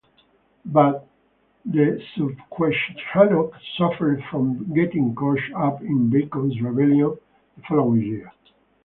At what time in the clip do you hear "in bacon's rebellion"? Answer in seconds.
5.81-7.19